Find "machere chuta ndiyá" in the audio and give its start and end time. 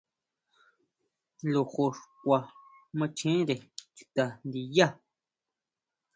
2.97-4.87